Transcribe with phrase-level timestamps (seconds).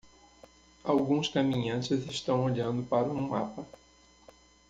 [0.83, 3.67] Alguns caminhantes estão olhando para um mapa.